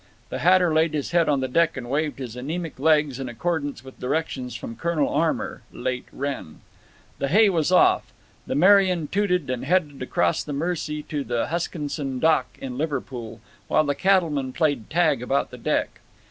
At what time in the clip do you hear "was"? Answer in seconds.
7.51-7.71